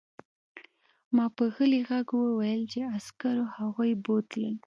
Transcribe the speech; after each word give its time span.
ما 1.15 1.25
په 1.35 1.43
غلي 1.55 1.81
غږ 1.89 2.07
وویل 2.15 2.61
چې 2.71 2.79
عسکرو 2.95 3.45
هغوی 3.57 3.91
بوتلل 4.03 4.55